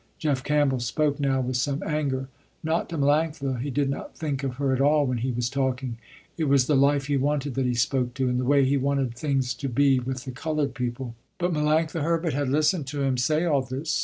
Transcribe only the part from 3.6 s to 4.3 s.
he did not